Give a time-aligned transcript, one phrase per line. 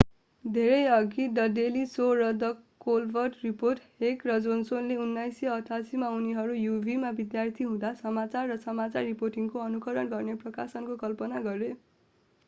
[0.45, 2.47] धेरैअघि the Daily Show र the
[2.79, 9.07] Colbert Report Keck र जोनसनले 1988 मा उनीहरू uw मा विद्यार्थी हुँदा समाचार र समाचार
[9.11, 11.73] रिपोर्टिङको अनुकरण गर्ने प्रकाशनको कल्पना गरे